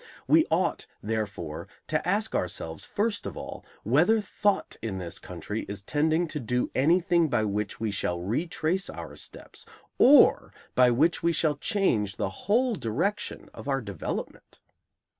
[0.27, 5.83] We ought, therefore, to ask ourselves, first of all, whether thought in this country is
[5.83, 9.63] tending to do anything by which we shall retrace our steps,
[9.99, 14.59] or by which we shall change the whole direction of our development?